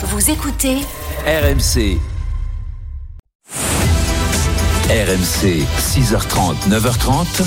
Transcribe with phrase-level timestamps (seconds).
[0.00, 0.76] Vous écoutez
[1.26, 1.98] RMC.
[4.88, 7.44] RMC, 6h30, 9h30.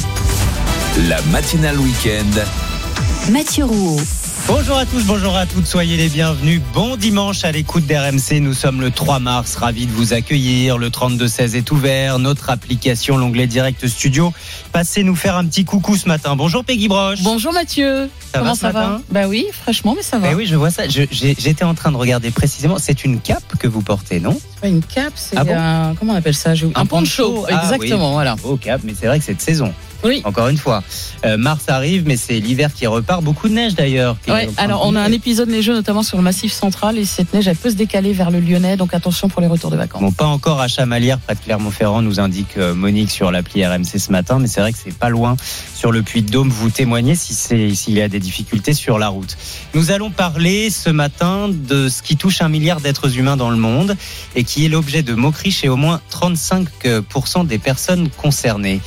[1.08, 3.32] La matinale week-end.
[3.32, 4.02] Mathieu Rouault.
[4.48, 6.62] Bonjour à tous, bonjour à toutes, soyez les bienvenus.
[6.74, 8.42] Bon dimanche à l'écoute d'RMC.
[8.42, 10.78] Nous sommes le 3 mars, ravis de vous accueillir.
[10.78, 12.20] Le 32-16 est ouvert.
[12.20, 14.34] Notre application, l'onglet Direct Studio.
[14.74, 16.36] Passez nous faire un petit coucou ce matin.
[16.36, 17.22] Bonjour Peggy Broche.
[17.24, 18.10] Bonjour Mathieu.
[18.34, 20.32] Ça Comment va ce ça va Bah oui, franchement, mais ça va.
[20.32, 20.84] Eh oui, je vois ça.
[20.88, 22.78] J'étais en train de regarder précisément.
[22.78, 25.96] C'est une cape que vous portez, non C'est pas une cape, c'est Ah bon un
[25.96, 26.52] comment on appelle ça?
[26.52, 27.32] Un Un poncho.
[27.42, 27.46] poncho.
[27.50, 28.36] Ah Exactement, voilà.
[28.44, 29.74] Oh, cape, mais c'est vrai que c'est de saison.
[30.04, 30.22] Oui.
[30.24, 30.84] Encore une fois.
[31.26, 33.24] Euh, mars arrive, mais c'est l'hiver qui repart.
[33.24, 34.18] Beaucoup de neige d'ailleurs.
[34.28, 37.48] Ouais, alors on a un épisode neigeux notamment sur le massif central et cette neige
[37.48, 40.02] elle peut se décaler vers le Lyonnais donc attention pour les retours de vacances.
[40.02, 43.98] Bon, pas encore à Chamalières, près de Clermont-Ferrand, nous indique euh, Monique sur l'appli RMC
[43.98, 45.36] ce matin, mais c'est vrai que c'est pas loin
[45.76, 46.50] sur le Puy de Dôme.
[46.50, 49.38] Vous témoignez si c'est s'il y a des difficultés sur la route.
[49.74, 53.58] Nous allons parler ce matin de ce qui touche un milliard d'êtres humains dans le
[53.58, 53.96] monde
[54.36, 58.82] et qui est l'objet de moqueries chez au moins 35% des personnes concernées.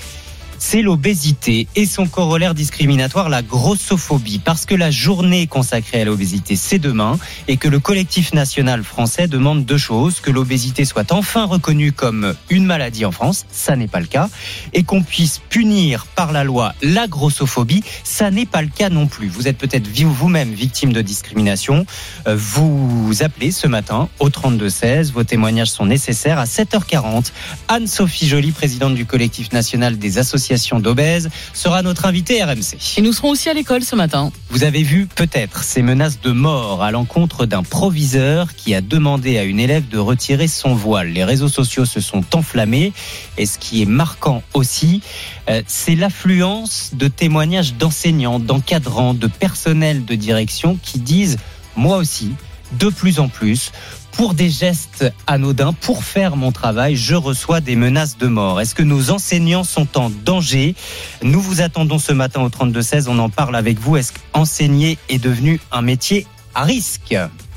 [0.66, 6.56] C'est l'obésité et son corollaire discriminatoire, la grossophobie, parce que la journée consacrée à l'obésité,
[6.56, 11.44] c'est demain, et que le collectif national français demande deux choses, que l'obésité soit enfin
[11.44, 14.30] reconnue comme une maladie en France, ça n'est pas le cas,
[14.72, 19.06] et qu'on puisse punir par la loi la grossophobie, ça n'est pas le cas non
[19.06, 19.28] plus.
[19.28, 21.84] Vous êtes peut-être vous-même victime de discrimination,
[22.26, 27.32] Euh, vous appelez ce matin au 32-16, vos témoignages sont nécessaires à 7h40.
[27.68, 32.76] Anne-Sophie Joly, présidente du collectif national des associations d'obèses, sera notre invitée RMC.
[32.96, 34.32] Et nous serons aussi à l'école ce matin.
[34.50, 39.38] Vous avez vu peut-être ces menaces de mort à l'encontre d'un proviseur qui a demandé
[39.38, 41.08] à une élève de retirer son voile.
[41.08, 42.92] Les réseaux sociaux se sont enflammés
[43.36, 45.02] et ce qui est marquant aussi,
[45.48, 51.38] euh, c'est l'affluence de témoignages d'enseignants, d'encadrants, de personnels de direction qui disent
[51.76, 52.32] moi aussi,
[52.78, 53.72] de plus en plus,
[54.16, 58.60] pour des gestes anodins, pour faire mon travail, je reçois des menaces de mort.
[58.60, 60.74] Est-ce que nos enseignants sont en danger?
[61.22, 63.96] Nous vous attendons ce matin au 32-16, on en parle avec vous.
[63.96, 67.16] Est-ce qu'enseigner est devenu un métier à risque?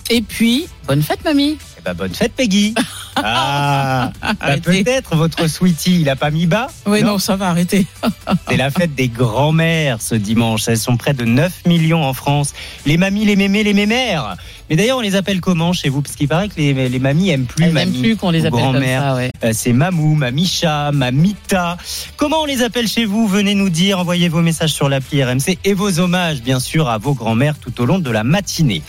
[0.10, 1.58] Et puis, bonne fête mamie.
[1.88, 2.74] Ben, bonne fête Peggy
[3.16, 4.58] Ah bah.
[4.62, 7.88] Peut-être votre sweetie, il a pas mis bas Oui, non, ça va arrêter.
[8.50, 10.68] C'est la fête des grands-mères ce dimanche.
[10.68, 12.54] Elles sont près de 9 millions en France.
[12.86, 14.36] Les mamies, les mémés, les mémères.
[14.70, 16.02] Mais d'ailleurs, on les appelle comment chez vous?
[16.02, 18.60] Parce qu'il paraît que les, les mamies aiment plus Elles mamie plus qu'on les appelle
[18.60, 19.32] comme ça, ouais.
[19.46, 21.78] Euh, C'est Mamou, Mamicha, Mamita.
[22.18, 23.28] Comment on les appelle chez vous?
[23.28, 26.98] Venez nous dire, envoyez vos messages sur l'appli RMC et vos hommages, bien sûr, à
[26.98, 28.84] vos grands-mères tout au long de la matinée.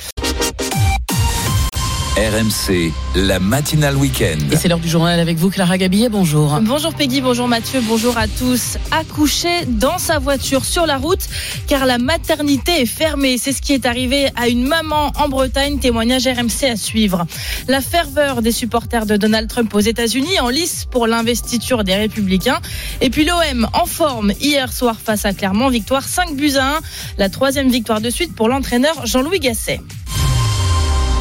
[2.19, 4.39] RMC, la matinale week-end.
[4.51, 6.59] Et c'est l'heure du journal avec vous Clara Gabillet, bonjour.
[6.63, 8.77] Bonjour Peggy, bonjour Mathieu, bonjour à tous.
[8.91, 11.21] Accoucher dans sa voiture sur la route
[11.69, 13.39] car la maternité est fermée.
[13.39, 17.25] C'est ce qui est arrivé à une maman en Bretagne, témoignage RMC à suivre.
[17.69, 22.59] La ferveur des supporters de Donald Trump aux États-Unis en lice pour l'investiture des Républicains.
[23.01, 26.81] Et puis l'OM en forme hier soir face à Clermont, victoire 5 buts à 1.
[27.19, 29.79] La troisième victoire de suite pour l'entraîneur Jean-Louis Gasset.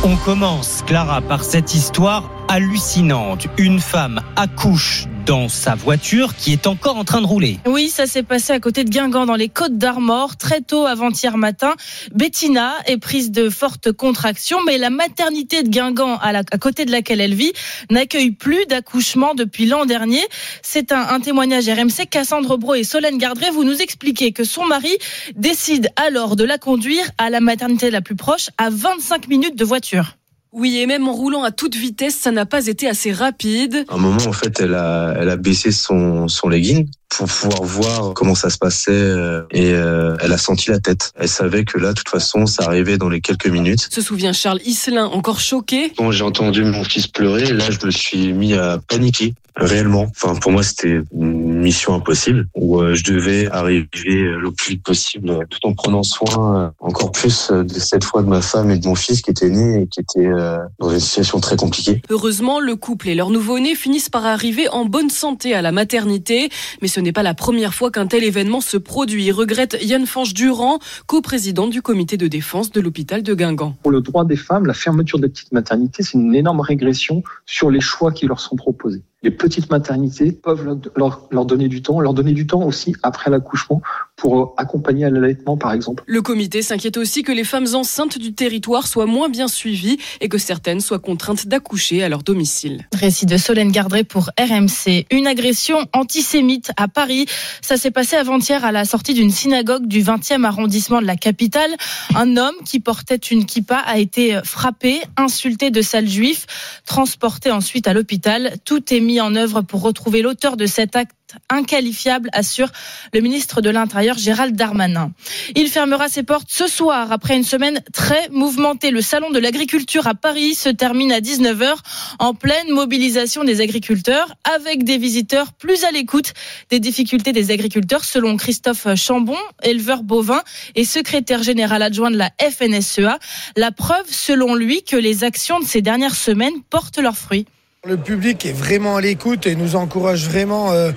[0.04, 3.48] On commence, Clara, par cette histoire hallucinante.
[3.58, 7.60] Une femme accouche dans sa voiture qui est encore en train de rouler.
[7.66, 11.38] Oui, ça s'est passé à côté de Guingamp, dans les Côtes d'Armor, très tôt avant-hier
[11.38, 11.76] matin.
[12.14, 17.20] Bettina est prise de fortes contractions, mais la maternité de Guingamp, à, côté de laquelle
[17.20, 17.52] elle vit,
[17.92, 20.26] n'accueille plus d'accouchement depuis l'an dernier.
[20.62, 22.08] C'est un, témoignage RMC.
[22.10, 24.96] Cassandre Bro et Solène Gardret, vous nous expliquez que son mari
[25.36, 29.66] décide alors de la conduire à la maternité la plus proche, à 25 minutes de
[29.66, 30.16] voiture.
[30.58, 33.86] Oui, et même en roulant à toute vitesse, ça n'a pas été assez rapide.
[33.90, 37.64] À un moment, en fait, elle a, elle a baissé son, son legging pour pouvoir
[37.64, 41.12] voir comment ça se passait euh, et euh, elle a senti la tête.
[41.16, 43.88] Elle savait que là, de toute façon, ça arrivait dans les quelques minutes.
[43.92, 45.94] Se souvient Charles Isselin, encore choqué.
[45.96, 50.08] Quand j'ai entendu mon fils pleurer, là, je me suis mis à paniquer réellement.
[50.10, 54.72] Enfin, pour moi, c'était une mission impossible où euh, je devais arriver euh, le plus
[54.72, 58.78] vite possible, tout en prenant soin encore plus de cette fois de ma femme et
[58.78, 60.47] de mon fils qui était né et qui était euh,
[60.80, 62.02] dans une situation très compliquée.
[62.10, 66.50] Heureusement, le couple et leur nouveau-né finissent par arriver en bonne santé à la maternité.
[66.82, 70.80] Mais ce n'est pas la première fois qu'un tel événement se produit, regrette Yann Fanche-Durand,
[71.06, 73.76] coprésident du comité de défense de l'hôpital de Guingamp.
[73.82, 77.70] Pour le droit des femmes, la fermeture des petites maternités, c'est une énorme régression sur
[77.70, 79.04] les choix qui leur sont proposés.
[79.28, 80.64] Les petites maternités peuvent
[80.96, 83.82] leur, leur- donner du temps, leur donner du temps aussi après l'accouchement
[84.16, 86.02] pour accompagner à l'allaitement, par exemple.
[86.08, 90.30] Le comité s'inquiète aussi que les femmes enceintes du territoire soient moins bien suivies et
[90.30, 92.88] que certaines soient contraintes d'accoucher à leur domicile.
[92.94, 95.06] Récit de Solène Gardré pour RMC.
[95.12, 97.26] Une agression antisémite à Paris.
[97.62, 101.72] Ça s'est passé avant-hier à la sortie d'une synagogue du 20e arrondissement de la capitale.
[102.16, 106.46] Un homme qui portait une kippa a été frappé, insulté de sale juif,
[106.86, 108.54] transporté ensuite à l'hôpital.
[108.64, 111.18] Tout est mis en œuvre pour retrouver l'auteur de cet acte
[111.50, 112.72] inqualifiable, assure
[113.14, 115.12] le ministre de l'Intérieur Gérald Darmanin.
[115.56, 118.92] Il fermera ses portes ce soir après une semaine très mouvementée.
[118.92, 121.76] Le salon de l'agriculture à Paris se termine à 19h
[122.20, 126.34] en pleine mobilisation des agriculteurs avec des visiteurs plus à l'écoute
[126.70, 130.42] des difficultés des agriculteurs selon Christophe Chambon, éleveur bovin
[130.76, 133.20] et secrétaire général adjoint de la FNSEA.
[133.56, 137.46] La preuve selon lui que les actions de ces dernières semaines portent leurs fruits.
[137.86, 140.92] Le public est vraiment à l'écoute et nous encourage vraiment euh,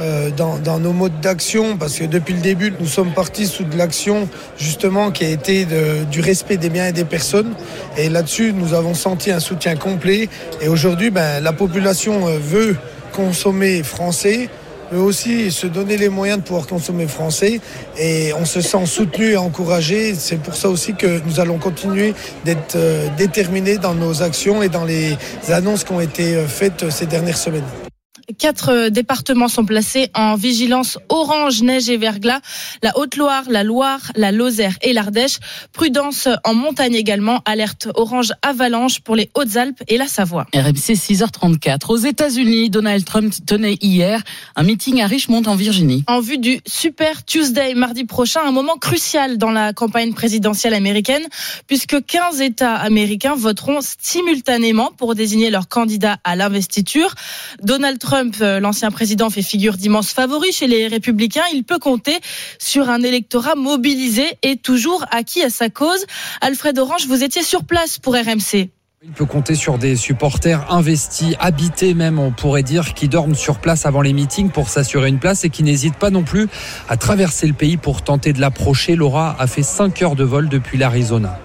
[0.00, 3.76] euh, dans, nos modes d'action parce que depuis le début, nous sommes partis sous de
[3.76, 5.66] l'action justement qui a été
[6.10, 7.52] du respect des biens et des personnes.
[7.98, 10.28] Et là-dessus, nous avons senti un soutien complet.
[10.60, 12.76] Et aujourd'hui, ben, la population euh, veut
[13.12, 14.48] consommer français
[14.90, 17.60] veut aussi se donner les moyens de pouvoir consommer français
[17.98, 20.14] et on se sent soutenu et encouragé.
[20.14, 22.14] C'est pour ça aussi que nous allons continuer
[22.44, 25.16] d'être euh, déterminés dans nos actions et dans les
[25.48, 27.89] annonces qui ont été euh, faites ces dernières semaines.
[28.38, 32.40] Quatre euh, départements sont placés en vigilance orange, neige et verglas.
[32.82, 35.38] La Haute-Loire, la Loire, la Lozère et l'Ardèche.
[35.72, 37.40] Prudence en montagne également.
[37.44, 40.46] Alerte orange avalanche pour les Hautes-Alpes et la Savoie.
[40.54, 41.90] RMC 6h34.
[41.90, 44.22] Aux États-Unis, Donald Trump tenait hier
[44.56, 46.04] un meeting à Richmond en Virginie.
[46.06, 51.26] En vue du Super Tuesday mardi prochain, un moment crucial dans la campagne présidentielle américaine
[51.66, 57.14] puisque 15 États américains voteront simultanément pour désigner leur candidat à l'investiture.
[57.62, 61.44] Donald Trump euh, l'ancien président, fait figure d'immense favori chez les républicains.
[61.52, 62.18] Il peut compter
[62.58, 66.04] sur un électorat mobilisé et toujours acquis à sa cause.
[66.40, 68.70] Alfred Orange, vous étiez sur place pour RMC.
[69.02, 73.58] Il peut compter sur des supporters investis, habités même, on pourrait dire, qui dorment sur
[73.58, 76.48] place avant les meetings pour s'assurer une place et qui n'hésitent pas non plus
[76.86, 78.96] à traverser le pays pour tenter de l'approcher.
[78.96, 81.40] Laura a fait 5 heures de vol depuis l'Arizona.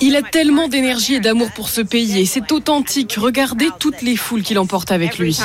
[0.00, 3.16] Il a tellement d'énergie et d'amour pour ce pays et c'est authentique.
[3.18, 5.36] Regardez toutes les foules qu'il emporte avec lui.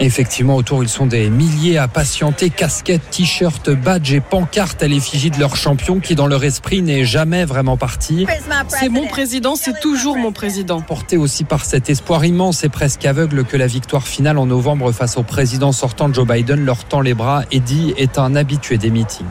[0.00, 5.30] Effectivement, autour, ils sont des milliers à patienter, casquettes, t-shirts, badges et pancartes à l'effigie
[5.30, 8.26] de leur champion qui, dans leur esprit, n'est jamais vraiment parti.
[8.68, 10.80] C'est mon président, c'est toujours mon président.
[10.80, 14.92] Porté aussi par cet espoir immense et presque aveugle que la victoire finale en novembre
[14.92, 18.88] face au président sortant Joe Biden leur tend les bras, Eddie est un habitué des
[18.88, 19.26] meetings.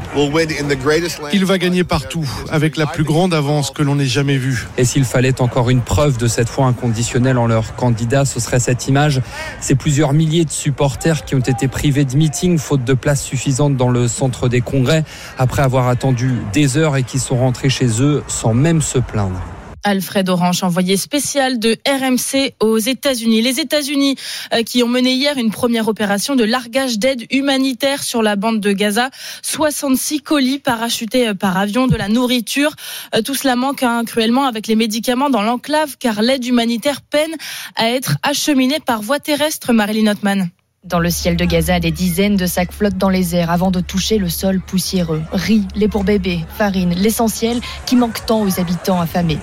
[1.34, 4.68] Il va gagner partout, avec la plus grande avance que l'on ait jamais vue.
[4.78, 8.60] Et s'il fallait encore une preuve de cette foi inconditionnelle en leur candidat, ce serait
[8.60, 9.24] cette image.
[9.60, 13.76] Ces plusieurs milliers de supporters qui ont été privés de meetings faute de place suffisante
[13.76, 15.04] dans le centre des congrès
[15.40, 19.42] après avoir attendu des heures et qui sont rentrés chez eux sans même se plaindre.
[19.84, 23.42] Alfred Orange, envoyé spécial de RMC aux États-Unis.
[23.42, 24.16] Les États-Unis
[24.54, 28.60] euh, qui ont mené hier une première opération de largage d'aide humanitaire sur la bande
[28.60, 29.10] de Gaza.
[29.42, 32.76] 66 colis parachutés euh, par avion, de la nourriture.
[33.16, 37.36] Euh, tout cela manque hein, cruellement avec les médicaments dans l'enclave car l'aide humanitaire peine
[37.76, 40.50] à être acheminée par voie terrestre, Marilyn Notman.
[40.86, 43.82] Dans le ciel de Gaza, des dizaines de sacs flottent dans les airs avant de
[43.82, 45.22] toucher le sol poussiéreux.
[45.34, 49.38] Riz, lait pour bébé, farine, l'essentiel qui manque tant aux habitants affamés.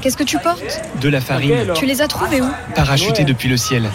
[0.00, 1.72] Qu'est-ce que tu portes De la farine.
[1.74, 3.90] Tu les as trouvés où Parachutés depuis le ciel.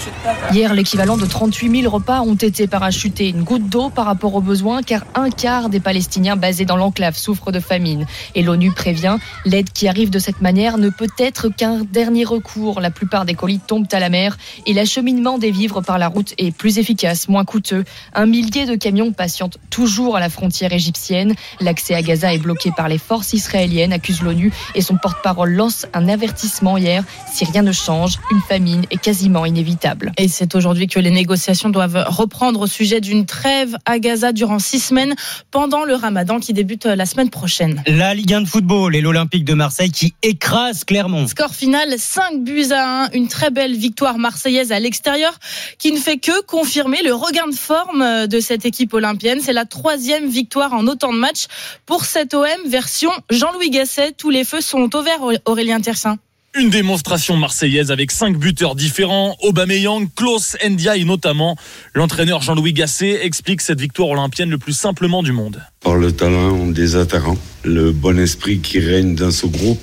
[0.51, 3.29] Hier, l'équivalent de 38 000 repas ont été parachutés.
[3.29, 7.17] Une goutte d'eau par rapport aux besoins, car un quart des Palestiniens basés dans l'enclave
[7.17, 8.05] souffrent de famine.
[8.35, 12.81] Et l'ONU prévient, l'aide qui arrive de cette manière ne peut être qu'un dernier recours.
[12.81, 14.37] La plupart des colis tombent à la mer
[14.67, 17.83] et l'acheminement des vivres par la route est plus efficace, moins coûteux.
[18.13, 21.33] Un millier de camions patientent toujours à la frontière égyptienne.
[21.59, 25.85] L'accès à Gaza est bloqué par les forces israéliennes, accuse l'ONU, et son porte-parole lance
[25.93, 27.03] un avertissement hier.
[27.31, 30.11] Si rien ne change, une famine est quasiment inévitable.
[30.17, 34.59] Et c'est aujourd'hui que les négociations doivent reprendre au sujet d'une trêve à Gaza durant
[34.59, 35.15] six semaines
[35.51, 37.81] pendant le ramadan qui débute la semaine prochaine.
[37.87, 41.27] La Ligue 1 de football et l'Olympique de Marseille qui écrase Clermont.
[41.27, 43.11] Score final 5 buts à 1.
[43.13, 45.37] Une très belle victoire marseillaise à l'extérieur
[45.77, 49.39] qui ne fait que confirmer le regain de forme de cette équipe olympienne.
[49.41, 51.45] C'est la troisième victoire en autant de matchs
[51.85, 54.13] pour cette OM version Jean-Louis Gasset.
[54.17, 56.17] Tous les feux sont au vert, Aurélien Tersin.
[56.53, 61.55] Une démonstration marseillaise avec cinq buteurs différents, Aubameyang, Klaus, Ndiaye notamment.
[61.93, 65.63] L'entraîneur Jean-Louis Gasset explique cette victoire olympienne le plus simplement du monde.
[65.79, 69.79] Par le talent des attaquants, le bon esprit qui règne dans ce groupe.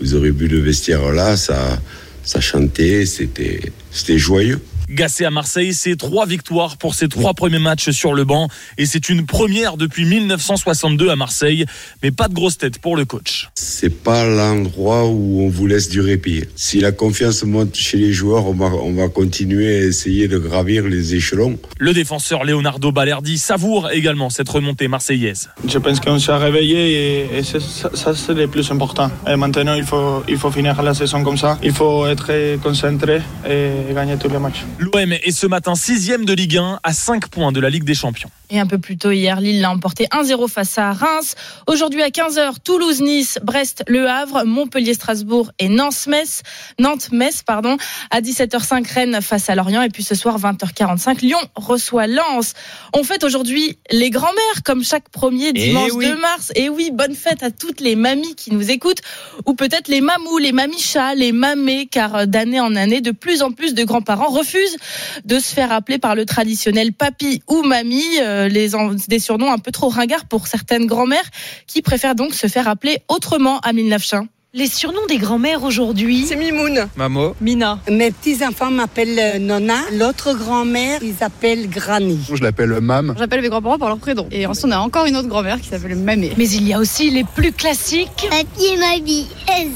[0.00, 1.80] Vous aurez vu le vestiaire là, ça,
[2.22, 4.60] ça chantait, c'était, c'était joyeux.
[4.90, 8.86] Gasset à Marseille, c'est trois victoires pour ses trois premiers matchs sur le banc et
[8.86, 11.64] c'est une première depuis 1962 à Marseille,
[12.02, 13.48] mais pas de grosse tête pour le coach.
[13.54, 16.44] C'est pas l'endroit où on vous laisse du répit.
[16.56, 20.38] Si la confiance monte chez les joueurs, on va, on va continuer à essayer de
[20.38, 21.56] gravir les échelons.
[21.78, 25.50] Le défenseur Leonardo Balerdi savoure également cette remontée marseillaise.
[25.68, 27.58] Je pense qu'on s'est réveillé et, et ça,
[27.94, 29.10] ça c'est le plus important.
[29.28, 31.58] Et maintenant, il faut, il faut finir la saison comme ça.
[31.62, 34.64] Il faut être concentré et gagner tous les matchs.
[34.80, 37.94] L'OM est ce matin sixième de Ligue 1 à 5 points de la Ligue des
[37.94, 38.30] Champions.
[38.52, 41.36] Et un peu plus tôt hier, Lille l'a emporté 1-0 face à Reims.
[41.68, 46.42] Aujourd'hui à 15h, Toulouse, Nice, Brest, Le Havre, Montpellier, Strasbourg et Nantes, Metz.
[46.80, 47.76] Nantes, Metz, pardon.
[48.10, 49.82] À 17h05, Rennes face à Lorient.
[49.82, 52.54] Et puis ce soir, 20h45, Lyon reçoit Lens.
[52.92, 56.08] On fête aujourd'hui les grands-mères, comme chaque premier dimanche oui.
[56.08, 56.50] de mars.
[56.56, 59.00] Et oui, bonne fête à toutes les mamies qui nous écoutent.
[59.46, 63.52] Ou peut-être les mamous, les mamichas, les mamés, car d'année en année, de plus en
[63.52, 64.76] plus de grands-parents refusent
[65.24, 68.18] de se faire appeler par le traditionnel papy ou mamie.
[68.20, 68.70] Euh, les
[69.08, 71.30] des surnoms un peu trop ringards pour certaines grand-mères
[71.66, 74.26] qui préfèrent donc se faire appeler autrement à Nafchin.
[74.52, 76.88] Les surnoms des grand-mères aujourd'hui C'est Mimoun.
[76.96, 77.36] Mamo.
[77.40, 77.78] Mina.
[77.88, 79.76] Mes petits-enfants m'appellent Nona.
[79.96, 82.18] L'autre grand-mère, ils appellent Granny.
[82.34, 83.14] Je l'appelle Mam.
[83.16, 84.26] J'appelle mes grands-parents par leur prénom.
[84.32, 86.32] Et ensuite, on a encore une autre grand-mère qui s'appelle Mamé.
[86.36, 88.26] Mais il y a aussi les plus classiques.
[88.28, 89.28] Papy et mamie.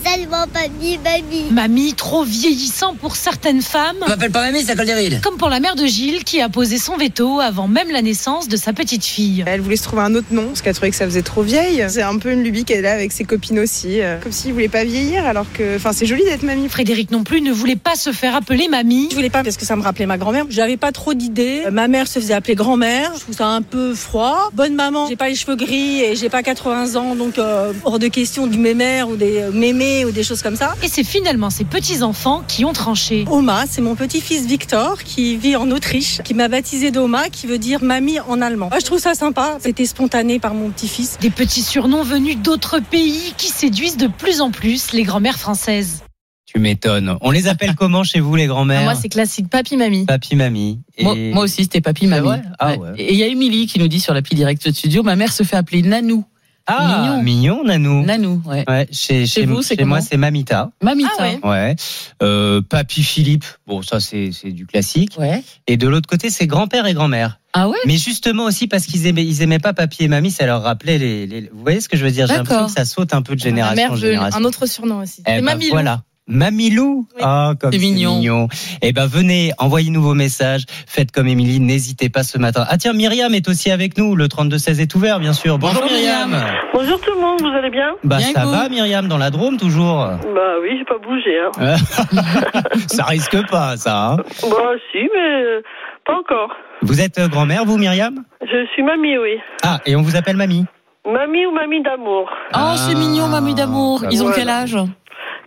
[0.04, 1.52] Seulement papy et mamie.
[1.52, 3.98] Mamie, trop vieillissant pour certaines femmes.
[4.02, 5.20] On m'appelle pas mamie, ça colle des rides.
[5.20, 8.48] Comme pour la mère de Gilles qui a posé son veto avant même la naissance
[8.48, 9.44] de sa petite fille.
[9.46, 11.84] Elle voulait se trouver un autre nom parce qu'elle trouvait que ça faisait trop vieille.
[11.88, 14.00] C'est un peu une lubie qu'elle a avec ses copines aussi.
[14.20, 16.68] Comme s'il voulait pas vieillir alors que enfin c'est joli d'être mamie.
[16.68, 19.08] Frédéric non plus ne voulait pas se faire appeler mamie.
[19.10, 20.46] Je voulais pas parce que ça me rappelait ma grand-mère.
[20.48, 21.62] J'avais pas trop d'idées.
[21.70, 23.12] Ma mère se faisait appeler grand-mère.
[23.14, 24.50] Je trouve ça un peu froid.
[24.54, 25.06] Bonne maman.
[25.08, 28.46] J'ai pas les cheveux gris et j'ai pas 80 ans donc euh, hors de question
[28.46, 30.74] du mémère ou des mémés ou des choses comme ça.
[30.82, 33.24] Et c'est finalement ses petits-enfants qui ont tranché.
[33.30, 37.58] Oma, c'est mon petit-fils Victor qui vit en Autriche, qui m'a baptisé d'Oma qui veut
[37.58, 38.68] dire mamie en allemand.
[38.70, 39.58] Moi, je trouve ça sympa.
[39.60, 41.18] C'était spontané par mon petit-fils.
[41.20, 46.02] Des petits surnoms venus d'autres pays qui séduisent de plus en plus les grand-mères françaises.
[46.46, 47.16] Tu m'étonnes.
[47.20, 50.06] On les appelle comment chez vous, les grands-mères Moi, c'est classique, papy, mamie.
[50.06, 50.80] Papy, mamie.
[50.96, 51.04] Et...
[51.04, 52.28] Moi, moi, aussi, c'était papy, mamie.
[52.28, 52.90] Ouais ah, ouais.
[52.96, 55.32] Et il y a Émilie qui nous dit sur l'appli direct de studio, ma mère
[55.32, 56.24] se fait appeler Nanou.
[56.66, 58.04] Ah, mignon, mignon Nanou.
[58.04, 58.64] Nanou, ouais.
[58.68, 60.70] ouais chez, chez, chez vous, c'est moi, c'est Mamita.
[60.82, 61.10] Mamita.
[61.18, 61.40] Ah ouais.
[61.42, 61.76] ouais.
[62.22, 63.44] Euh, Papy Philippe.
[63.66, 65.16] Bon, ça, c'est du classique.
[65.18, 65.42] Ouais.
[65.66, 67.38] Et de l'autre côté, c'est grand-père et grand-mère.
[67.52, 67.78] Ah ouais?
[67.86, 70.98] Mais justement aussi parce qu'ils aimaient, ils aimaient pas papy et mamie, ça leur rappelait
[70.98, 71.26] les.
[71.26, 71.42] les...
[71.42, 72.26] Vous voyez ce que je veux dire?
[72.26, 74.40] J'ai l'impression que ça saute un peu de génération Ma mère en génération.
[74.40, 75.22] un autre surnom aussi.
[75.26, 75.70] Eh ben, Mamilou.
[75.70, 76.02] Voilà.
[76.26, 77.20] Mamilou oui.
[77.22, 78.16] Ah, comme c'est mignon.
[78.16, 78.48] mignon.
[78.80, 80.64] Eh ben, venez, envoyez-nous vos messages.
[80.86, 82.64] Faites comme Émilie, n'hésitez pas ce matin.
[82.68, 84.16] Ah tiens, Myriam est aussi avec nous.
[84.16, 85.58] Le 32-16 est ouvert, bien sûr.
[85.58, 86.30] Bonjour, Bonjour Myriam.
[86.30, 86.46] Myriam.
[86.72, 87.94] Bonjour tout le monde, vous allez bien?
[88.04, 89.96] Bah, Bien ça vous va, Myriam, dans la Drôme, toujours?
[89.98, 91.38] Bah oui, j'ai pas bougé.
[91.60, 91.76] Hein.
[92.88, 94.12] Ça risque pas, ça.
[94.12, 94.16] Hein
[94.50, 95.60] bah si, mais euh,
[96.06, 96.50] pas encore.
[96.82, 98.24] vous êtes euh, grand-mère, vous, Myriam?
[98.40, 99.36] Je suis mamie, oui.
[99.62, 100.64] Ah, et on vous appelle mamie?
[101.06, 104.04] Mamie ou mamie d'amour Oh, c'est mignon, mamie d'amour.
[104.10, 104.36] Ils ont Voilà.
[104.38, 104.78] quel âge?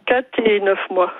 [0.07, 1.11] 4 et 9 mois.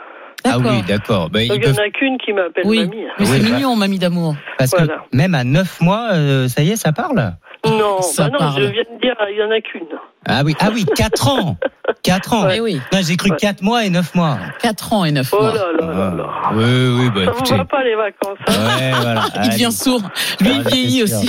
[0.43, 1.29] Ah oui, d'accord.
[1.29, 1.79] Bah, ils il n'y peuvent...
[1.79, 3.03] en a qu'une qui m'appelle Oui, mamie.
[3.19, 3.55] mais c'est Oui, bah.
[3.55, 4.35] mignon, mamie d'amour.
[4.57, 5.03] Parce Voilà.
[5.11, 7.33] que même à 9 mois, euh, ça y est, ça parle
[7.71, 8.61] Non, Ça bah non, parle.
[8.63, 9.81] je viens de dire, il n'y en a qu'une.
[10.29, 11.55] Ah oui, ah oui, 4 ans
[12.03, 14.37] 4 ans Eh oui, Non, J'ai cru 4 mois et 9 mois.
[14.61, 15.53] 4 ans et 9 Oh mois.
[15.53, 16.25] là là là là.
[16.43, 17.55] Ah, oui, oui, bah Ça vous écoutez.
[17.57, 19.21] va pas les vacances hein Ouais, voilà.
[19.35, 19.49] Il Allez.
[19.49, 20.01] devient sourd.
[20.41, 21.27] Lui, il Ah, vieillit aussi.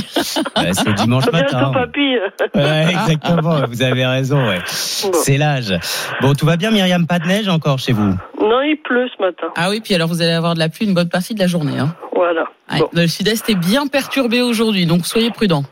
[0.56, 1.70] Ouais, c'est dimanche Bientôt matin.
[1.72, 2.16] papy.
[2.54, 3.60] Ouais, exactement.
[3.68, 4.48] Vous avez raison.
[4.48, 4.58] Ouais.
[5.04, 5.10] Bon.
[5.12, 5.72] C'est l'âge.
[6.20, 7.06] Bon, tout va bien, Myriam?
[7.06, 8.14] Pas de neige encore chez vous?
[8.40, 9.46] Non, il pleut ce matin.
[9.56, 11.46] Ah oui, puis alors vous allez avoir de la pluie une bonne partie de la
[11.46, 11.78] journée.
[11.78, 11.94] Hein.
[12.16, 12.42] Voilà.
[12.72, 12.80] Ouais.
[12.80, 15.62] Bon, Le sud-est est bien perturbé aujourd'hui, donc soyez prudents.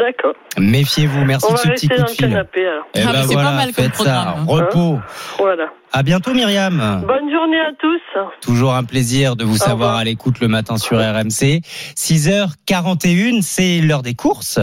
[0.00, 0.34] D'accord.
[0.58, 1.24] Méfiez-vous.
[1.24, 2.16] Merci On de ce petit coup de fil.
[2.16, 2.84] canapé alors.
[2.94, 4.20] Eh Ah, ben voilà, pas mal comme faites ça.
[4.38, 4.44] hein.
[4.48, 4.98] Repos.
[5.38, 5.66] Voilà.
[5.92, 6.76] À bientôt, Myriam.
[7.06, 8.00] Bonne journée à tous.
[8.42, 9.96] Toujours un plaisir de vous Au savoir revoir.
[9.96, 11.60] à l'écoute le matin sur RMC.
[11.96, 14.58] 6h41, c'est l'heure des courses.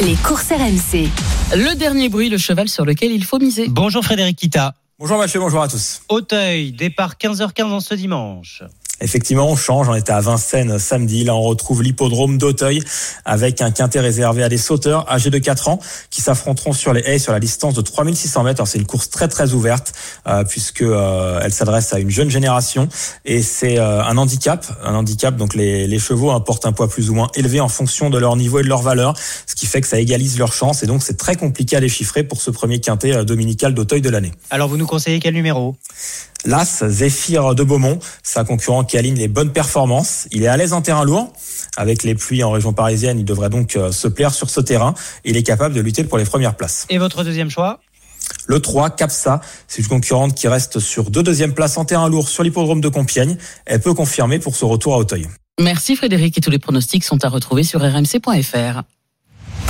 [0.00, 1.08] Les courses RMC.
[1.54, 3.66] Le dernier bruit, le cheval sur lequel il faut miser.
[3.68, 4.74] Bonjour Frédéric Kita.
[4.98, 6.02] Bonjour Mathieu, bonjour à tous.
[6.08, 8.62] Auteuil, départ 15h15 en ce dimanche.
[9.02, 9.88] Effectivement, on change.
[9.88, 11.24] On était à Vincennes samedi.
[11.24, 12.82] Là, on retrouve l'hippodrome d'Auteuil
[13.24, 15.80] avec un quintet réservé à des sauteurs âgés de 4 ans
[16.10, 18.66] qui s'affronteront sur les haies sur la distance de 3600 mètres.
[18.66, 19.92] C'est une course très très ouverte
[20.26, 22.88] euh, puisque euh, elle s'adresse à une jeune génération
[23.24, 24.66] et c'est euh, un handicap.
[24.82, 25.36] Un handicap.
[25.36, 28.36] Donc, les, les chevaux apportent un poids plus ou moins élevé en fonction de leur
[28.36, 29.14] niveau et de leur valeur,
[29.46, 32.22] ce qui fait que ça égalise leurs chances et donc c'est très compliqué à déchiffrer
[32.22, 34.32] pour ce premier quintet euh, dominical d'Auteuil de l'année.
[34.50, 35.76] Alors, vous nous conseillez quel numéro?
[36.44, 40.26] L'As, Zéphyr de Beaumont, c'est un concurrent qui aligne les bonnes performances.
[40.32, 41.32] Il est à l'aise en terrain lourd.
[41.76, 44.94] Avec les pluies en région parisienne, il devrait donc euh, se plaire sur ce terrain.
[45.24, 46.86] Il est capable de lutter pour les premières places.
[46.90, 47.80] Et votre deuxième choix?
[48.46, 52.28] Le 3, Capsa, c'est une concurrente qui reste sur deux deuxièmes places en terrain lourd
[52.28, 53.36] sur l'hippodrome de Compiègne.
[53.64, 55.28] Elle peut confirmer pour ce retour à Auteuil.
[55.60, 58.82] Merci Frédéric et tous les pronostics sont à retrouver sur rmc.fr.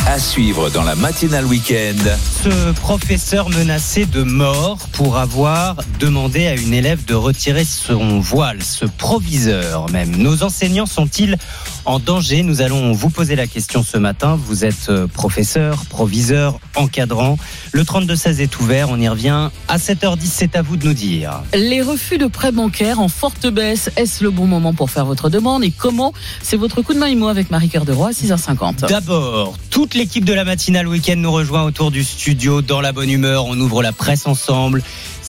[0.06, 1.94] À suivre dans la matinale week-end.
[2.42, 8.62] Ce professeur menacé de mort pour avoir demandé à une élève de retirer son voile,
[8.62, 10.16] ce proviseur même.
[10.16, 11.38] Nos enseignants sont-ils
[11.85, 14.39] en danger Nous allons vous poser la question ce matin.
[14.47, 17.37] Vous êtes euh, professeur, proviseur, encadrant.
[17.73, 18.91] Le 32-16 est ouvert.
[18.91, 20.19] On y revient à 7h10.
[20.25, 21.43] C'est à vous de nous dire.
[21.55, 23.91] Les refus de prêts bancaires en forte baisse.
[23.97, 25.65] Est-ce le bon moment pour faire votre demande?
[25.65, 26.12] Et comment?
[26.43, 28.89] C'est votre coup de main IMO avec Marie-Cœur de Roy à 6h50.
[28.89, 33.11] D'abord, toute l'équipe de la matinale week-end nous rejoint autour du studio dans la bonne
[33.11, 33.47] humeur.
[33.47, 34.83] On ouvre la presse ensemble.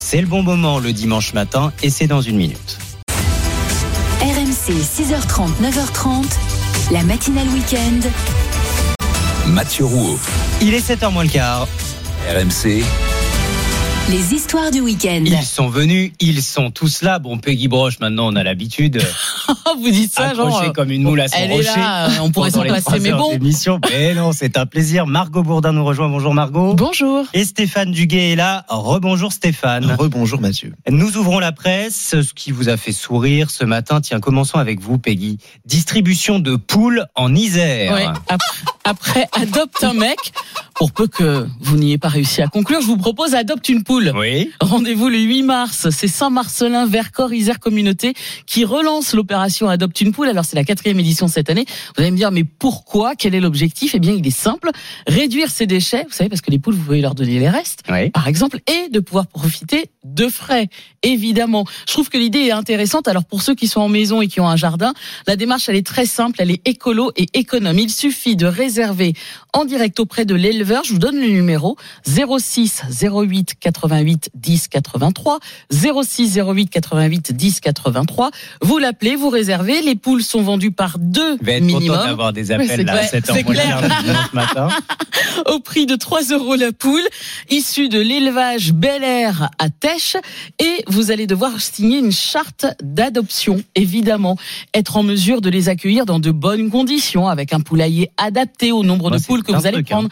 [0.03, 2.77] C'est le bon moment le dimanche matin et c'est dans une minute.
[4.67, 6.25] RMC 6h30, 9h30,
[6.91, 7.99] la matinale week-end.
[9.47, 10.19] Mathieu Rouault.
[10.61, 11.67] Il est 7h moins le quart.
[12.29, 12.83] RMC.
[14.09, 15.23] Les histoires du week-end.
[15.25, 17.17] Ils sont venus, ils sont tous là.
[17.19, 19.01] Bon, Peggy Broche, maintenant on a l'habitude.
[19.81, 20.73] Vous dites ça, genre.
[20.73, 21.79] Comme une moule à son Elle est rocher.
[21.79, 23.37] là, on pourrait s'en passer, mais bon.
[23.89, 25.07] Mais non, c'est un plaisir.
[25.07, 26.09] Margot Bourdin nous rejoint.
[26.09, 26.73] Bonjour Margot.
[26.73, 27.25] Bonjour.
[27.33, 28.65] Et Stéphane Duguay est là.
[28.67, 29.85] Rebonjour Stéphane.
[29.97, 30.73] Rebonjour Mathieu.
[30.89, 32.15] Nous ouvrons la presse.
[32.21, 34.01] Ce qui vous a fait sourire ce matin.
[34.01, 35.37] Tiens, commençons avec vous, Peggy.
[35.65, 37.93] Distribution de poules en Isère.
[37.93, 38.47] Ouais, après,
[38.83, 40.17] après, adopte un mec.
[40.81, 44.11] Pour peu que vous n'ayez pas réussi à conclure, je vous propose adopte une poule.
[44.15, 44.49] Oui.
[44.59, 45.91] Rendez-vous le 8 mars.
[45.91, 48.15] C'est Saint-Marcelin, Vercors, Isère Communauté
[48.47, 50.27] qui relance l'opération Adopte une poule.
[50.27, 51.65] Alors c'est la quatrième édition cette année.
[51.95, 53.13] Vous allez me dire, mais pourquoi?
[53.15, 53.93] Quel est l'objectif?
[53.93, 54.71] Eh bien, il est simple.
[55.05, 56.03] Réduire ses déchets.
[56.09, 58.09] Vous savez, parce que les poules, vous pouvez leur donner les restes, Oui.
[58.09, 60.67] par exemple, et de pouvoir profiter de frais,
[61.03, 61.63] évidemment.
[61.87, 63.07] Je trouve que l'idée est intéressante.
[63.07, 64.95] Alors pour ceux qui sont en maison et qui ont un jardin,
[65.27, 67.77] la démarche, elle est très simple, elle est écolo et économe.
[67.77, 69.13] Il suffit de réserver
[69.53, 70.70] en direct auprès de l'éleveur.
[70.83, 71.75] Je vous donne le numéro
[72.07, 75.39] 06 08 88 10 83
[75.71, 78.31] 06 08 88 10 83.
[78.61, 79.81] Vous l'appelez, vous réservez.
[79.81, 81.97] Les poules sont vendues par deux Je vais être minimum.
[81.97, 83.09] content d'avoir des appels là, à clair.
[83.09, 84.29] 7 C'est h moins le clair.
[84.33, 84.69] matin.
[85.47, 87.01] au prix de 3 euros la poule,
[87.49, 90.15] issue de l'élevage Bel Air à Tèche.
[90.59, 94.37] Et vous allez devoir signer une charte d'adoption, évidemment.
[94.73, 98.83] Être en mesure de les accueillir dans de bonnes conditions, avec un poulailler adapté au
[98.83, 99.95] nombre Ouais, de poules que vous allez truc, hein.
[99.95, 100.09] prendre,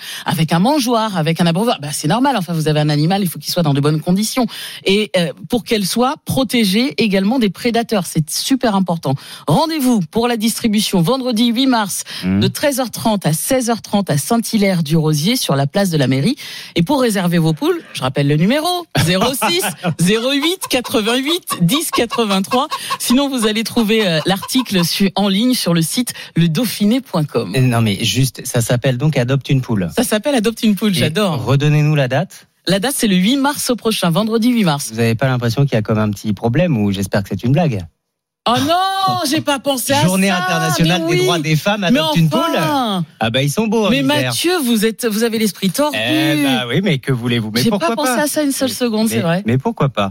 [0.49, 1.77] avec un mangeoire, avec un abreuvoir.
[1.79, 4.01] Bah, c'est normal, enfin, vous avez un animal, il faut qu'il soit dans de bonnes
[4.01, 4.47] conditions.
[4.83, 9.13] Et euh, pour qu'elle soit protégée également des prédateurs, c'est super important.
[9.47, 12.39] Rendez-vous pour la distribution vendredi 8 mars Mmh.
[12.41, 16.35] de 13h30 à 16h30 à Saint-Hilaire-du-Rosier sur la place de la mairie.
[16.75, 19.61] Et pour réserver vos poules, je rappelle le numéro 06
[19.99, 22.67] 08 88 10 83.
[22.99, 24.81] Sinon, vous allez trouver euh, l'article
[25.15, 27.53] en ligne sur le site ledauphiné.com.
[27.57, 29.89] Non, mais juste, ça s'appelle donc Adopte une poule.
[29.95, 31.43] Ça s'appelle Adopte une poule, j'adore.
[31.43, 32.47] Redonnez-nous la date.
[32.67, 34.89] La date, c'est le 8 mars au prochain, vendredi 8 mars.
[34.91, 37.43] Vous n'avez pas l'impression qu'il y a comme un petit problème ou j'espère que c'est
[37.43, 37.85] une blague
[38.51, 40.37] Oh non, j'ai pas pensé à Journée ça.
[40.43, 43.05] internationale mais des droits des femmes, adopte une poule enfin.
[43.19, 44.01] Ah bah ils sont beaux en Mais.
[44.01, 45.97] Mathieu, vous êtes, vous avez l'esprit tordu.
[45.99, 47.51] Eh bah oui, mais que voulez-vous?
[47.53, 47.95] Mais J'ai pourquoi pas?
[47.95, 49.43] pensé à ça une seule seconde, c'est vrai.
[49.45, 50.09] mais pourquoi pas?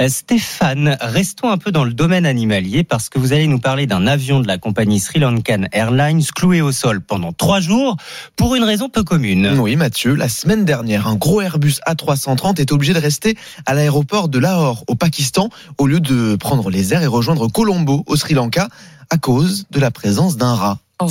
[0.00, 3.86] Euh, Stéphane, restons un peu dans le domaine animalier parce que vous allez nous parler
[3.86, 7.96] d'un avion de la compagnie Sri Lankan Airlines cloué au sol pendant trois jours
[8.36, 9.56] pour une raison peu commune.
[9.58, 14.28] Oui Mathieu, la semaine dernière, un gros Airbus A330 est obligé de rester à l'aéroport
[14.28, 15.48] de Lahore au Pakistan
[15.78, 18.68] au lieu de prendre les airs et rejoindre Colombo au Sri Lanka
[19.10, 20.78] à cause de la présence d'un rat.
[21.00, 21.06] Oh.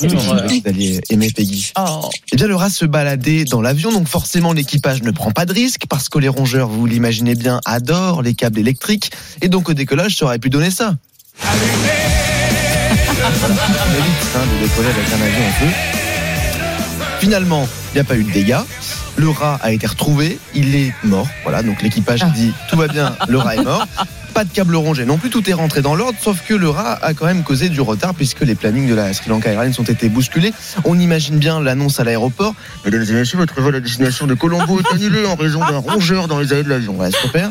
[0.00, 0.06] Vous
[1.10, 1.72] aimer Peggy.
[1.78, 2.10] Oh.
[2.32, 5.52] Eh bien, le rat se baladait dans l'avion, donc forcément l'équipage ne prend pas de
[5.52, 9.74] risque parce que les rongeurs, vous l'imaginez bien, adorent les câbles électriques et donc au
[9.74, 10.96] décollage, ça aurait pu donner ça.
[11.42, 11.48] Hein,
[14.52, 15.66] de décoller avec un avion en feu.
[17.20, 18.60] Finalement, il n'y a pas eu de dégâts.
[19.16, 21.26] Le rat a été retrouvé, il est mort.
[21.42, 23.86] Voilà, donc l'équipage dit tout va bien, le rat est mort.
[24.36, 26.98] Pas de câble rongé non plus, tout est rentré dans l'ordre, sauf que le rat
[27.00, 29.82] a quand même causé du retard puisque les plannings de la Sri Lanka Airlines ont
[29.82, 30.52] été bousculés.
[30.84, 32.54] On imagine bien l'annonce à l'aéroport.
[32.84, 36.28] Mesdames et messieurs, votre vol à destination de Colombo est annulé en raison d'un rongeur
[36.28, 36.92] dans les allées de l'avion.
[36.92, 37.50] Voilà, super.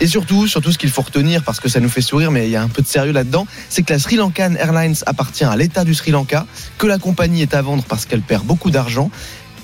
[0.00, 2.50] Et surtout, surtout ce qu'il faut retenir, parce que ça nous fait sourire, mais il
[2.50, 5.54] y a un peu de sérieux là-dedans, c'est que la Sri Lankan Airlines appartient à
[5.54, 6.44] l'État du Sri Lanka,
[6.76, 9.12] que la compagnie est à vendre parce qu'elle perd beaucoup d'argent.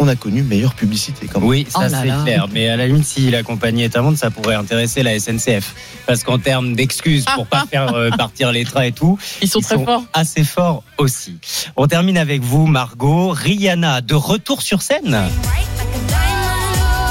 [0.04, 1.48] On a connu meilleure publicité quand même.
[1.48, 2.48] Oui, ça Oh là c'est clair.
[2.52, 5.76] Mais à la limite, si la compagnie est à vendre, ça pourrait intéresser la SNCF.
[6.08, 9.60] Parce qu'en termes d'excuses pour pas faire euh, partir les trains et tout, Ils sont
[9.60, 10.02] très forts.
[10.12, 11.36] assez forts aussi.
[11.76, 13.28] On termine avec vous, Margot.
[13.28, 15.16] Rihanna, de retour sur scène.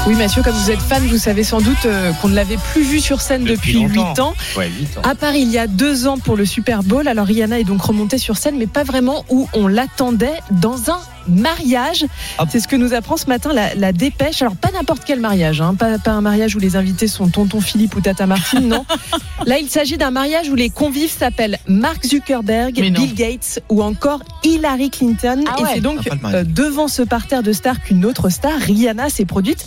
[0.04, 2.82] Oui, Mathieu, comme vous êtes fan, vous savez sans doute euh, qu'on ne l'avait plus
[2.82, 4.10] vu sur scène depuis, longtemps.
[4.14, 4.34] 8 ans.
[4.56, 5.02] Ouais, 8 ans.
[5.08, 7.06] À Paris, il y a deux ans pour le Super Bowl.
[7.06, 10.98] Alors Rihanna est donc remontée sur scène, mais pas vraiment où on l'attendait, dans un
[11.28, 12.06] mariage.
[12.50, 14.42] C'est ce que nous apprend ce matin la, la dépêche.
[14.42, 15.74] Alors, pas n'importe quel mariage, hein.
[15.74, 18.84] pas, pas un mariage où les invités sont tonton Philippe ou tata Martine, non.
[19.46, 24.22] Là, il s'agit d'un mariage où les convives s'appellent Mark Zuckerberg, Bill Gates ou encore
[24.44, 25.44] Hillary Clinton.
[25.46, 29.08] Ah Et c'est donc Ah, euh, devant ce parterre de stars qu'une autre star, Rihanna,
[29.08, 29.64] s'est produite.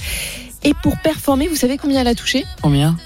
[0.63, 2.43] Et pour performer, vous savez combien elle a touché?
[2.61, 2.97] Combien?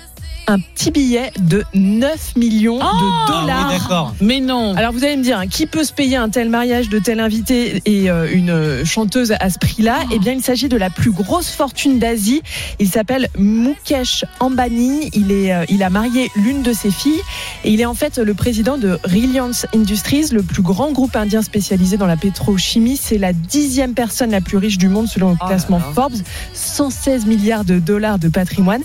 [0.49, 3.69] Un petit billet de 9 millions de dollars.
[3.69, 4.15] oui, d'accord.
[4.19, 4.75] Mais non.
[4.75, 7.19] Alors vous allez me dire, hein, qui peut se payer un tel mariage de tel
[7.19, 9.99] invité et euh, une euh, chanteuse à ce prix-là?
[10.11, 12.41] Eh bien, il s'agit de la plus grosse fortune d'Asie.
[12.79, 15.11] Il s'appelle Mukesh Ambani.
[15.13, 17.21] Il est, euh, il a marié l'une de ses filles
[17.63, 21.43] et il est en fait le président de Reliance Industries, le plus grand groupe indien
[21.43, 22.97] spécialisé dans la pétrochimie.
[22.97, 26.17] C'est la dixième personne la plus riche du monde selon le classement Forbes.
[26.53, 28.81] 116 milliards de dollars de patrimoine.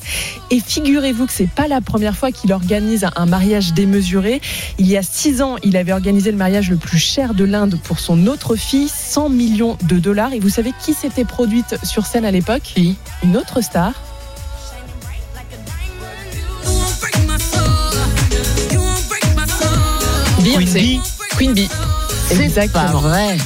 [0.51, 4.41] Et figurez-vous que c'est pas la première fois qu'il organise un mariage démesuré.
[4.79, 7.79] Il y a six ans, il avait organisé le mariage le plus cher de l'Inde
[7.85, 10.33] pour son autre fille, 100 millions de dollars.
[10.33, 12.75] Et vous savez qui s'était produite sur scène à l'époque?
[13.23, 13.93] Une autre star.
[21.37, 21.69] Queen Bee.
[22.29, 23.37] C'est pas vrai.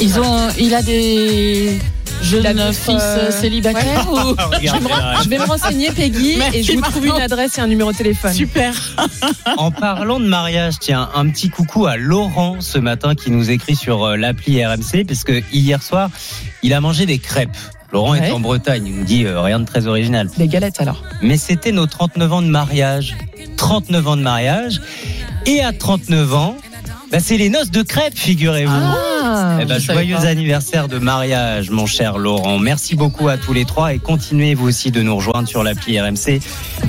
[0.00, 1.78] Ils ont, il a des
[2.24, 4.20] jeunes d'autres, fils euh, célibataires ouais.
[4.20, 7.20] ou je, vais me, je vais me renseigner, Peggy, Merci, et je vous trouve une
[7.20, 8.32] adresse et un numéro de téléphone.
[8.32, 8.74] Super.
[9.56, 13.76] En parlant de mariage, tiens, un petit coucou à Laurent ce matin qui nous écrit
[13.76, 16.10] sur euh, l'appli RMC parce que hier soir,
[16.62, 17.56] il a mangé des crêpes.
[17.92, 18.28] Laurent Ouais.
[18.28, 20.28] est en Bretagne, il nous dit euh, rien de très original.
[20.36, 21.04] Des galettes alors.
[21.22, 23.16] Mais c'était nos 39 ans de mariage.
[23.56, 24.80] 39 ans de mariage.
[25.46, 26.56] Et à 39 ans,
[27.12, 28.72] bah, c'est les noces de crêpes, figurez-vous.
[28.72, 29.13] Ah,
[29.60, 30.26] Eh ben, joyeux pas.
[30.26, 32.58] anniversaire de mariage, mon cher Laurent.
[32.58, 36.00] Merci beaucoup à tous les trois et continuez vous aussi de nous rejoindre sur l'appli
[36.00, 36.40] RMC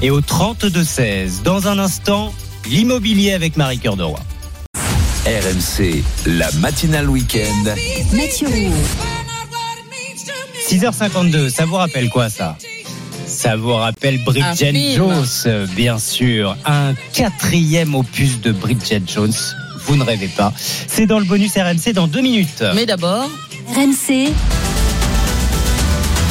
[0.01, 1.43] et au 32-16.
[1.43, 2.33] Dans un instant,
[2.69, 4.19] l'immobilier avec Marie Cœur de Roi.
[5.25, 7.73] RMC, la matinale week-end.
[8.13, 8.73] Mathieu Roux.
[10.69, 12.57] 6h52, ça vous rappelle quoi ça?
[13.27, 14.95] Ça vous rappelle Bridget.
[14.95, 15.25] Jones,
[15.75, 16.55] bien sûr.
[16.65, 19.33] Un quatrième opus de Bridget Jones.
[19.85, 20.53] Vous ne rêvez pas.
[20.57, 22.63] C'est dans le bonus RMC dans deux minutes.
[22.75, 23.29] Mais d'abord,
[23.75, 24.31] RMC,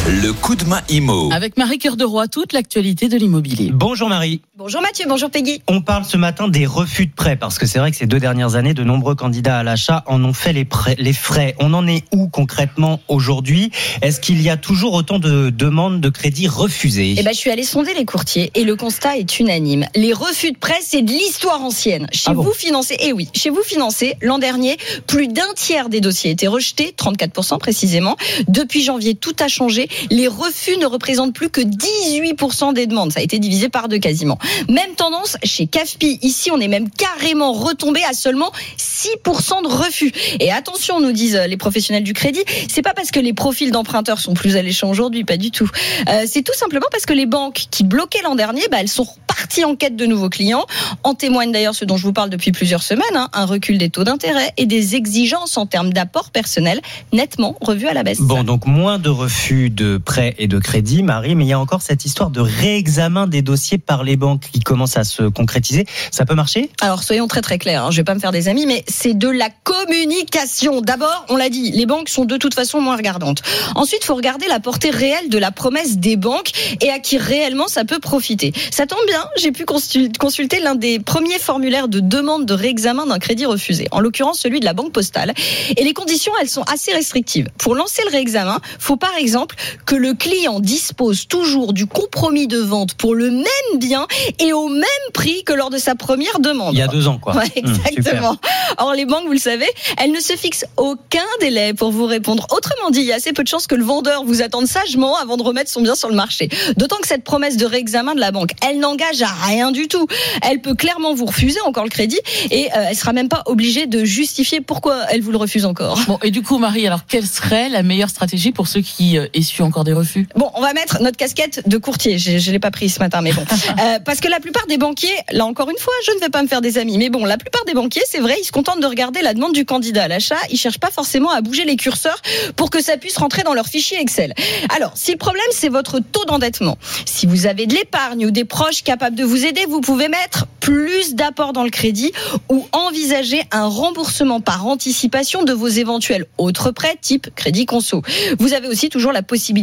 [0.06, 1.30] Le coup de main IMO.
[1.32, 3.70] avec Marie Cœur de Roi, toute l'actualité de l'immobilier.
[3.72, 4.42] Bonjour Marie.
[4.56, 5.62] Bonjour Mathieu, bonjour Peggy.
[5.66, 8.20] On parle ce matin des refus de prêts parce que c'est vrai que ces deux
[8.20, 11.54] dernières années, de nombreux candidats à l'achat en ont fait les, prêts- les frais.
[11.58, 13.70] On en est où concrètement aujourd'hui?
[14.02, 17.14] Est-ce qu'il y a toujours autant de demandes de crédit refusées?
[17.18, 19.86] Eh ben, je suis allée sonder les courtiers et le constat est unanime.
[19.96, 22.08] Les refus de prêt, c'est de l'histoire ancienne.
[22.12, 25.88] Chez Ah bon vous financez, eh oui, chez vous financez, l'an dernier, plus d'un tiers
[25.88, 28.16] des dossiers étaient rejetés, 34% précisément.
[28.48, 29.88] Depuis janvier, tout a changé.
[30.10, 33.12] Les refus ne représentent plus que 18% des demandes.
[33.12, 34.38] Ça a été divisé par deux quasiment.
[34.68, 36.18] Même tendance chez CAFPI.
[36.22, 40.12] Ici, on est même carrément retombé à seulement 6% de refus.
[40.40, 44.20] Et attention, nous disent les professionnels du crédit, c'est pas parce que les profils d'emprunteurs
[44.20, 45.70] sont plus alléchants aujourd'hui, pas du tout.
[46.08, 49.04] Euh, c'est tout simplement parce que les banques qui bloquaient l'an dernier, bah, elles sont
[49.04, 50.64] reparties en quête de nouveaux clients.
[51.02, 53.90] En témoigne d'ailleurs ce dont je vous parle depuis plusieurs semaines, hein, un recul des
[53.90, 56.80] taux d'intérêt et des exigences en termes d'apport personnel
[57.12, 58.20] nettement revues à la baisse.
[58.20, 61.58] Bon, donc moins de refus de prêts et de crédits, Marie, mais il y a
[61.58, 65.86] encore cette histoire de réexamen des dossiers par les banques qui commence à se concrétiser.
[66.10, 66.70] Ça peut marcher?
[66.80, 69.14] Alors soyons très très clairs, hein, je vais pas me faire des amis, mais c'est
[69.14, 70.80] de la communication.
[70.80, 73.42] D'abord, on l'a dit, les banques sont de toute façon moins regardantes.
[73.74, 77.18] Ensuite, il faut regarder la portée réelle de la promesse des banques et à qui
[77.18, 78.52] réellement ça peut profiter.
[78.70, 83.06] Ça tombe bien, j'ai pu consul- consulter l'un des premiers formulaires de demande de réexamen
[83.06, 85.32] d'un crédit refusé, en l'occurrence celui de la banque postale.
[85.76, 87.48] Et les conditions, elles sont assez restrictives.
[87.58, 92.58] Pour lancer le réexamen, faut par exemple que le client dispose toujours du compromis de
[92.58, 94.06] vente pour le même bien
[94.38, 96.74] et au même prix que lors de sa première demande.
[96.74, 97.36] Il y a deux ans, quoi.
[97.36, 98.36] Ouais, Hum, exactement.
[98.78, 99.66] Or, les banques, vous le savez,
[99.98, 102.46] elles ne se fixent aucun délai pour vous répondre.
[102.50, 105.16] Autrement dit, il y a assez peu de chances que le vendeur vous attende sagement
[105.18, 106.48] avant de remettre son bien sur le marché.
[106.76, 110.06] D'autant que cette promesse de réexamen de la banque, elle n'engage à rien du tout.
[110.42, 112.18] Elle peut clairement vous refuser encore le crédit
[112.50, 115.98] et euh, elle sera même pas obligée de justifier pourquoi elle vous le refuse encore.
[116.06, 119.26] Bon, et du coup, Marie, alors quelle serait la meilleure stratégie pour ceux qui euh,
[119.34, 122.18] essuient encore des refus Bon, on va mettre notre casquette de courtier.
[122.18, 123.44] Je, je l'ai pas pris ce matin, mais bon,
[123.80, 126.42] Euh, parce que la plupart des banquiers, là encore une fois, je ne vais pas
[126.42, 128.80] me faire des amis, mais bon, la plupart des banquiers, c'est vrai, ils se contentent
[128.80, 130.36] de regarder la demande du candidat à l'achat.
[130.50, 132.20] Ils cherchent pas forcément à bouger les curseurs
[132.56, 134.34] pour que ça puisse rentrer dans leur fichier Excel.
[134.74, 138.44] Alors, si le problème c'est votre taux d'endettement, si vous avez de l'épargne ou des
[138.44, 142.12] proches capables de vous aider, vous pouvez mettre plus d'apport dans le crédit
[142.48, 148.02] ou envisager un remboursement par anticipation de vos éventuels autres prêts type crédit conso.
[148.38, 149.53] Vous avez aussi toujours la possibilité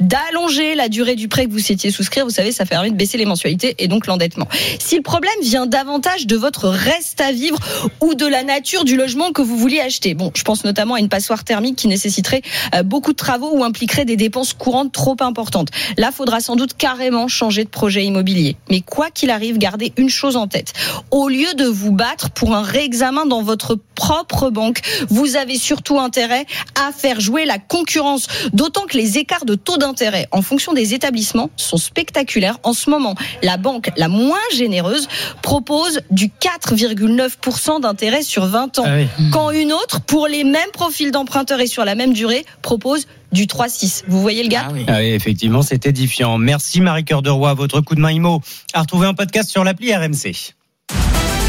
[0.00, 2.24] d'allonger la durée du prêt que vous souhaitiez souscrire.
[2.24, 4.46] Vous savez, ça permet de baisser les mensualités et donc l'endettement.
[4.78, 7.58] Si le problème vient davantage de votre reste à vivre
[8.00, 11.00] ou de la nature du logement que vous vouliez acheter, bon, je pense notamment à
[11.00, 12.42] une passoire thermique qui nécessiterait
[12.74, 15.68] euh, beaucoup de travaux ou impliquerait des dépenses courantes trop importantes.
[15.96, 18.56] Là, faudra sans doute carrément changer de projet immobilier.
[18.70, 20.72] Mais quoi qu'il arrive, gardez une chose en tête.
[21.10, 25.98] Au lieu de vous battre pour un réexamen dans votre propre banque, vous avez surtout
[25.98, 26.46] intérêt
[26.80, 28.26] à faire jouer la concurrence.
[28.52, 32.58] D'autant que les écarts de taux d'intérêt en fonction des établissements sont spectaculaires.
[32.62, 35.08] En ce moment, la banque la moins généreuse
[35.42, 38.84] propose du 4,9% d'intérêt sur 20 ans.
[38.86, 39.06] Ah oui.
[39.32, 43.46] Quand une autre, pour les mêmes profils d'emprunteurs et sur la même durée, propose du
[43.46, 44.02] 3,6.
[44.08, 44.72] Vous voyez le gap?
[44.88, 46.36] Ah oui, effectivement, c'est édifiant.
[46.38, 48.40] Merci Marie-Cœur de Roy, votre coup de main IMO.
[48.72, 50.54] À retrouver en podcast sur l'appli RMC.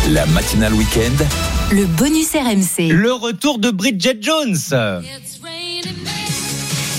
[0.09, 1.25] La matinale week-end.
[1.71, 2.89] Le bonus RMC.
[2.91, 4.57] Le retour de Bridget Jones.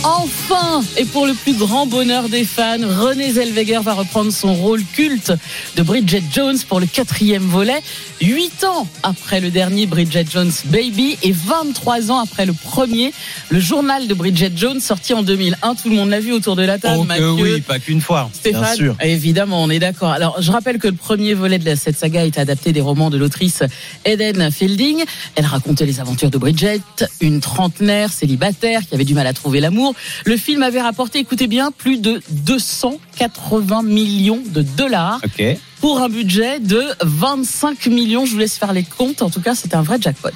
[0.05, 4.83] Enfin Et pour le plus grand bonheur des fans, René Zellweger va reprendre son rôle
[4.85, 5.33] culte
[5.77, 7.81] de Bridget Jones pour le quatrième volet.
[8.21, 13.12] Huit ans après le dernier Bridget Jones Baby et 23 ans après le premier,
[13.51, 15.75] le journal de Bridget Jones sorti en 2001.
[15.77, 16.99] Tout le monde l'a vu autour de la table.
[17.01, 18.29] Oh Mathieu, oui, pas qu'une fois.
[18.33, 18.97] Stéphane, Bien sûr.
[19.01, 20.11] évidemment, on est d'accord.
[20.11, 23.19] Alors, je rappelle que le premier volet de cette saga est adapté des romans de
[23.19, 23.62] l'autrice
[24.05, 25.05] Eden Fielding.
[25.37, 26.81] Elle racontait les aventures de Bridget,
[27.21, 29.91] une trentenaire célibataire qui avait du mal à trouver l'amour.
[30.24, 35.44] Le film avait rapporté, écoutez bien, plus de 280 millions de dollars Ok.
[35.81, 38.26] pour un budget de 25 millions.
[38.26, 39.22] Je vous laisse faire les comptes.
[39.22, 40.31] En tout cas, c'est un vrai jackpot.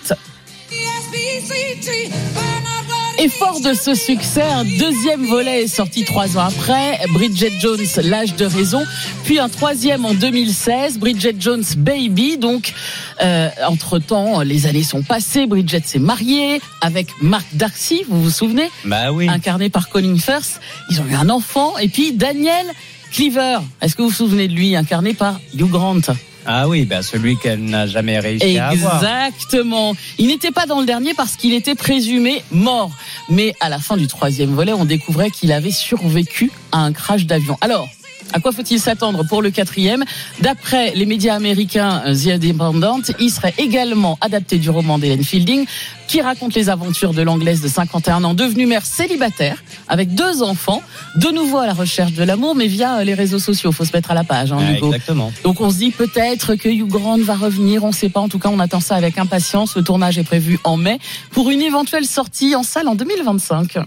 [3.18, 7.80] Et fort de ce succès, un deuxième volet est sorti trois ans après, Bridget Jones,
[8.02, 8.84] l'âge de raison,
[9.24, 12.36] puis un troisième en 2016, Bridget Jones Baby.
[12.36, 12.74] Donc,
[13.22, 18.70] euh, entre-temps, les années sont passées, Bridget s'est mariée avec Mark Darcy, vous vous souvenez
[18.84, 19.28] Bah oui.
[19.30, 20.60] Incarné par Colin Firth.
[20.90, 22.66] Ils ont eu un enfant, et puis Daniel
[23.12, 26.00] Cleaver, est-ce que vous vous souvenez de lui, incarné par Hugh Grant
[26.46, 29.02] Ah oui, bah celui qu'elle n'a jamais réussi à avoir.
[29.02, 29.94] Exactement.
[30.18, 32.90] Il n'était pas dans le dernier parce qu'il était présumé mort.
[33.28, 37.26] Mais à la fin du troisième volet, on découvrait qu'il avait survécu à un crash
[37.26, 37.58] d'avion.
[37.60, 37.88] Alors,
[38.32, 40.04] à quoi faut-il s'attendre pour le quatrième
[40.40, 45.66] D'après les médias américains euh, The Independent, il serait également adapté du roman d'Hélène Fielding,
[46.08, 50.82] qui raconte les aventures de l'anglaise de 51 ans devenue mère célibataire avec deux enfants,
[51.16, 53.72] de nouveau à la recherche de l'amour, mais via euh, les réseaux sociaux.
[53.72, 54.86] Faut se mettre à la page, hein, Ah, Hugo.
[54.88, 55.32] exactement.
[55.42, 58.20] Donc on se dit peut-être que Hugh Grant va revenir, on ne sait pas.
[58.20, 59.76] En tout cas, on attend ça avec impatience.
[59.76, 60.98] Le tournage est prévu en mai
[61.30, 63.78] pour une éventuelle sortie en salle en 2025.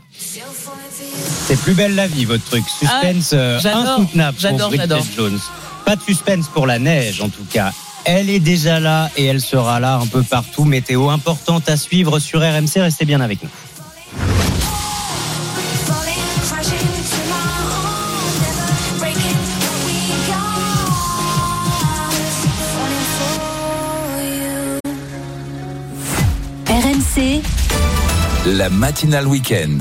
[1.50, 2.64] C'est plus belle la vie, votre truc.
[2.70, 5.02] Suspense Ah, euh, j'adore, insoutenable pour Bridget.
[5.18, 5.40] Jones.
[5.84, 7.72] Pas de suspense pour la neige, en tout cas.
[8.06, 10.64] Elle est déjà là et elle sera là un peu partout.
[10.64, 12.78] Météo importante à suivre sur RMC.
[12.82, 13.50] Restez bien avec nous.
[26.68, 27.42] RMC,
[28.46, 29.80] La matinale week-end.